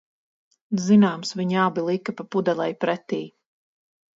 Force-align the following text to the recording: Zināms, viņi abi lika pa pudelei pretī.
Zināms, 0.85 1.35
viņi 1.41 1.59
abi 1.65 1.85
lika 1.91 2.17
pa 2.17 2.27
pudelei 2.37 2.77
pretī. 2.87 3.21